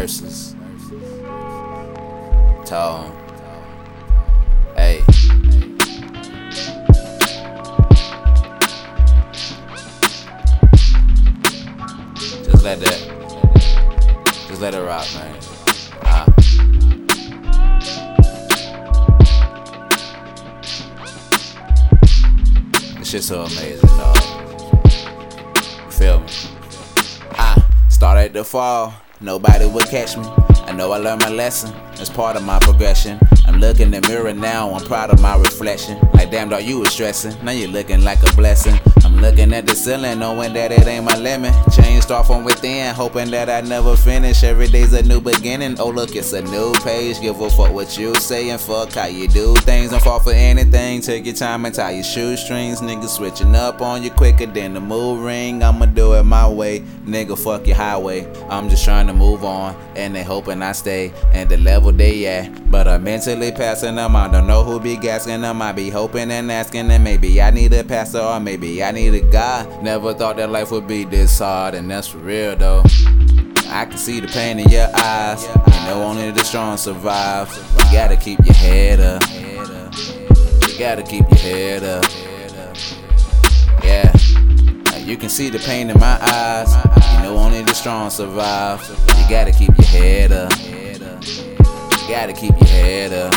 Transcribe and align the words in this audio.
versus. 0.00 0.54
Tone. 2.64 3.10
Hey. 4.76 5.02
Just 12.44 12.62
let 12.62 12.78
that. 12.78 12.98
Just 14.46 14.60
let 14.60 14.74
it 14.74 14.82
rock, 14.82 15.06
man. 15.14 15.36
Ah. 16.04 16.26
This 22.98 23.10
shit 23.10 23.24
so 23.24 23.42
amazing, 23.42 23.88
dog. 23.98 24.16
You 25.84 25.90
feel 25.90 26.20
me? 26.20 26.26
I 27.32 27.64
started 27.88 28.32
to 28.34 28.44
fall, 28.44 28.94
nobody 29.20 29.66
would 29.66 29.86
catch 29.86 30.16
me. 30.16 30.24
I 30.66 30.72
know 30.72 30.92
I 30.92 30.98
learned 30.98 31.22
my 31.22 31.30
lesson, 31.30 31.74
it's 31.94 32.10
part 32.10 32.36
of 32.36 32.42
my 32.44 32.58
progression. 32.60 33.18
I'm 33.58 33.80
in 33.80 33.90
the 33.90 34.00
mirror 34.08 34.32
now, 34.32 34.70
I'm 34.70 34.84
proud 34.84 35.10
of 35.10 35.20
my 35.20 35.36
reflection. 35.36 35.98
Like, 36.14 36.30
damn, 36.30 36.48
dog, 36.48 36.62
you 36.62 36.78
was 36.78 36.90
stressing, 36.90 37.34
now 37.44 37.50
you're 37.50 37.68
looking 37.68 38.04
like 38.04 38.22
a 38.22 38.32
blessing. 38.36 38.78
I'm 39.04 39.16
looking 39.16 39.52
at 39.52 39.66
the 39.66 39.74
ceiling, 39.74 40.20
knowing 40.20 40.52
that 40.52 40.70
it 40.70 40.86
ain't 40.86 41.04
my 41.04 41.16
limit. 41.16 41.54
Change 41.72 42.02
start 42.02 42.26
from 42.26 42.44
within, 42.44 42.94
hoping 42.94 43.30
that 43.30 43.48
I 43.50 43.60
never 43.60 43.96
finish. 43.96 44.44
Every 44.44 44.66
day's 44.68 44.92
a 44.92 45.02
new 45.02 45.20
beginning. 45.20 45.78
Oh, 45.80 45.88
look, 45.90 46.14
it's 46.14 46.32
a 46.32 46.42
new 46.42 46.72
page. 46.84 47.20
Give 47.20 47.40
a 47.40 47.50
fuck 47.50 47.72
what 47.72 47.98
you 47.98 48.14
say 48.14 48.50
and 48.50 48.60
fuck 48.60 48.92
how 48.92 49.06
you 49.06 49.28
do 49.28 49.54
things. 49.56 49.90
Don't 49.90 50.02
fall 50.02 50.20
for 50.20 50.32
anything. 50.32 51.00
Take 51.00 51.26
your 51.26 51.34
time 51.34 51.64
and 51.64 51.74
tie 51.74 51.92
your 51.92 52.04
shoestrings. 52.04 52.80
Nigga 52.80 53.08
switching 53.08 53.54
up 53.54 53.80
on 53.80 54.02
you 54.02 54.10
quicker 54.10 54.46
than 54.46 54.74
the 54.74 54.80
mood 54.80 55.24
ring. 55.24 55.62
I'ma 55.62 55.86
do 55.86 56.14
it 56.14 56.22
my 56.22 56.48
way. 56.48 56.80
Nigga, 57.04 57.38
fuck 57.38 57.66
your 57.66 57.76
highway. 57.76 58.30
I'm 58.48 58.68
just 58.68 58.84
trying 58.84 59.06
to 59.06 59.14
move 59.14 59.44
on, 59.44 59.74
and 59.96 60.14
they 60.14 60.22
hoping 60.22 60.62
I 60.62 60.72
stay 60.72 61.12
at 61.32 61.48
the 61.48 61.56
level 61.56 61.92
they 61.92 62.26
at. 62.26 62.70
But 62.70 62.88
I'm 62.88 63.04
mentally 63.04 63.47
passing 63.52 63.96
them. 63.96 64.16
I 64.16 64.28
don't 64.28 64.46
know 64.46 64.64
who 64.64 64.80
be 64.80 64.96
gassing 64.96 65.40
them. 65.40 65.62
I 65.62 65.72
be 65.72 65.90
hoping 65.90 66.30
and 66.30 66.50
asking 66.50 66.88
them. 66.88 67.02
Maybe 67.04 67.40
I 67.40 67.50
need 67.50 67.72
a 67.72 67.84
pastor 67.84 68.20
or 68.20 68.40
maybe 68.40 68.82
I 68.82 68.90
need 68.90 69.14
a 69.14 69.20
God. 69.20 69.82
Never 69.82 70.14
thought 70.14 70.36
that 70.36 70.50
life 70.50 70.70
would 70.70 70.86
be 70.86 71.04
this 71.04 71.38
hard, 71.38 71.74
and 71.74 71.90
that's 71.90 72.08
for 72.08 72.18
real 72.18 72.56
though. 72.56 72.82
I 73.68 73.84
can 73.84 73.98
see 73.98 74.20
the 74.20 74.28
pain 74.28 74.58
in 74.58 74.68
your 74.68 74.88
eyes. 74.94 75.42
You 75.44 75.86
know 75.86 76.02
only 76.02 76.30
the 76.30 76.44
strong 76.44 76.76
survive. 76.76 77.54
You 77.76 77.92
gotta 77.92 78.16
keep 78.16 78.38
your 78.44 78.54
head 78.54 79.00
up. 79.00 79.22
You 79.30 80.78
gotta 80.78 81.02
keep 81.02 81.28
your 81.28 81.38
head 81.38 81.84
up. 81.84 82.04
Yeah. 83.84 84.12
You 84.98 85.16
can 85.16 85.28
see 85.28 85.48
the 85.48 85.58
pain 85.58 85.90
in 85.90 85.98
my 85.98 86.18
eyes. 86.20 86.74
You 87.16 87.22
know 87.24 87.36
only 87.36 87.62
the 87.62 87.74
strong 87.74 88.10
survive. 88.10 88.86
You 89.18 89.28
gotta 89.28 89.52
keep 89.52 89.76
your 89.76 89.86
head 89.86 90.32
up. 90.32 90.52
Gotta 92.08 92.32
keep 92.32 92.58
your 92.58 92.68
head 92.68 93.12
up. 93.12 93.34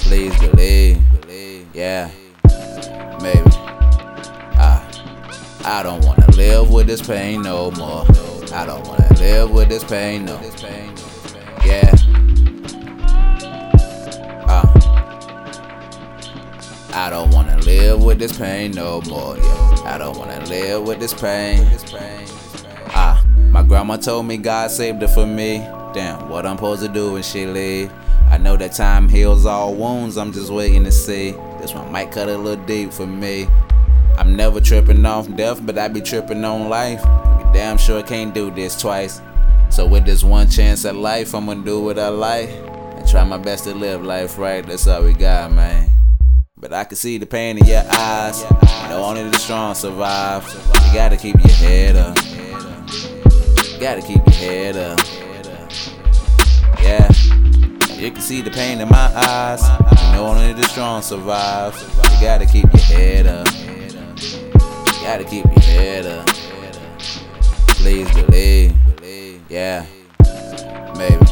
Please 0.00 0.36
believe. 0.38 0.98
Yeah. 1.74 2.10
Maybe. 3.20 3.50
I, 4.56 4.82
I 5.62 5.82
don't 5.82 6.02
wanna 6.06 6.26
live 6.32 6.70
with 6.70 6.86
this 6.86 7.06
pain 7.06 7.42
no 7.42 7.70
more. 7.72 8.06
I 8.54 8.64
don't 8.64 8.82
wanna 8.88 9.14
live 9.18 9.50
with 9.50 9.68
this 9.68 9.84
pain 9.84 10.24
no. 10.24 10.40
Yeah. 11.66 11.92
Uh, 14.48 14.66
I 16.94 17.10
don't 17.10 17.30
wanna 17.34 17.58
live 17.58 18.02
with 18.02 18.18
this 18.18 18.38
pain 18.38 18.70
no 18.70 19.02
more. 19.02 19.36
Yeah. 19.36 19.82
I 19.84 19.98
don't 19.98 20.16
wanna 20.16 20.42
live 20.46 20.82
with 20.84 20.98
this 20.98 21.12
pain. 21.12 21.70
Ah, 22.94 23.22
my 23.36 23.62
grandma 23.62 23.98
told 23.98 24.24
me 24.24 24.38
God 24.38 24.70
saved 24.70 25.02
her 25.02 25.08
for 25.08 25.26
me. 25.26 25.58
Damn, 25.94 26.28
what 26.28 26.44
I'm 26.44 26.56
supposed 26.56 26.82
to 26.82 26.88
do 26.88 27.12
when 27.12 27.22
she 27.22 27.46
leave? 27.46 27.90
I 28.30 28.36
know 28.36 28.56
that 28.56 28.72
time 28.72 29.08
heals 29.08 29.46
all 29.46 29.74
wounds. 29.74 30.18
I'm 30.18 30.32
just 30.32 30.52
waiting 30.52 30.84
to 30.84 30.92
see. 30.92 31.30
This 31.60 31.74
one 31.74 31.90
might 31.90 32.12
cut 32.12 32.28
a 32.28 32.36
little 32.36 32.62
deep 32.66 32.92
for 32.92 33.06
me. 33.06 33.48
I'm 34.18 34.36
never 34.36 34.60
tripping 34.60 35.04
off 35.06 35.34
death, 35.34 35.64
but 35.64 35.78
I 35.78 35.88
be 35.88 36.00
tripping 36.00 36.44
on 36.44 36.68
life. 36.68 37.02
Be 37.02 37.44
damn 37.54 37.78
sure 37.78 38.02
can't 38.02 38.34
do 38.34 38.50
this 38.50 38.78
twice. 38.78 39.22
So 39.70 39.86
with 39.86 40.04
this 40.04 40.22
one 40.22 40.50
chance 40.50 40.84
at 40.84 40.94
life, 40.94 41.34
I'm 41.34 41.46
gonna 41.46 41.64
do 41.64 41.80
what 41.80 41.98
I 41.98 42.08
like 42.08 42.50
and 42.50 43.08
try 43.08 43.24
my 43.24 43.38
best 43.38 43.64
to 43.64 43.74
live 43.74 44.04
life 44.04 44.36
right. 44.38 44.66
That's 44.66 44.86
all 44.86 45.04
we 45.04 45.14
got, 45.14 45.52
man. 45.52 45.90
But 46.56 46.72
I 46.72 46.84
can 46.84 46.96
see 46.96 47.16
the 47.16 47.26
pain 47.26 47.56
in 47.56 47.64
your 47.64 47.84
eyes. 47.92 48.42
You 48.42 48.88
know 48.88 49.04
only 49.04 49.22
the 49.22 49.38
strong 49.38 49.74
survive. 49.74 50.44
You 50.86 50.94
gotta 50.94 51.16
keep 51.16 51.36
your 51.36 51.54
head 51.54 51.96
up. 51.96 52.16
You 53.72 53.80
gotta 53.80 54.02
keep 54.02 54.26
your 54.26 54.34
head 54.34 54.76
up. 54.76 55.27
Yeah. 56.88 57.12
You 57.98 58.10
can 58.10 58.22
see 58.22 58.40
the 58.40 58.50
pain 58.50 58.80
in 58.80 58.88
my 58.88 59.12
eyes. 59.14 59.62
You 60.06 60.12
know 60.12 60.26
only 60.26 60.54
the 60.54 60.62
strong 60.62 61.02
survive. 61.02 61.74
You 62.14 62.20
gotta 62.22 62.46
keep 62.46 62.64
your 62.72 62.82
head 62.82 63.26
up. 63.26 63.46
You 63.60 65.02
gotta 65.02 65.24
keep 65.24 65.44
your 65.44 65.60
head 65.60 66.06
up. 66.06 66.26
Please 67.76 68.10
believe. 68.14 68.74
Yeah. 69.50 69.84
Maybe. 70.96 71.26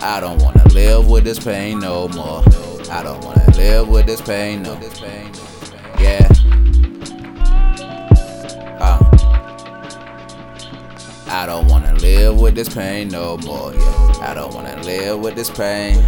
I 0.00 0.18
don't 0.20 0.40
wanna 0.40 0.68
live 0.68 1.08
with 1.08 1.24
this 1.24 1.40
pain 1.40 1.80
no 1.80 2.06
more. 2.06 2.44
I 2.88 3.02
don't 3.02 3.24
wanna 3.24 3.50
live 3.56 3.88
with 3.88 4.06
this 4.06 4.20
pain 4.20 4.62
no. 4.62 4.78
Yeah. 5.98 6.28
I 11.32 11.46
don't 11.46 11.68
wanna 11.68 11.94
live 11.94 12.40
with 12.40 12.56
this 12.56 12.68
pain 12.68 13.06
no 13.08 13.38
more. 13.38 13.72
Yeah. 13.72 14.14
I 14.20 14.34
don't 14.34 14.52
wanna 14.52 14.82
live 14.82 15.20
with 15.20 15.36
this 15.36 15.48
pain. 15.48 16.04